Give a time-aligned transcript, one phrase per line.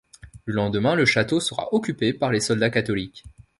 [0.45, 3.23] Le lendemain le château sera occupé par les soldats catholiques.